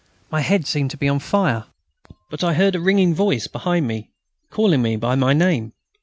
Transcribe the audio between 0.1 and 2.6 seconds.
My head seemed to be on fire. But I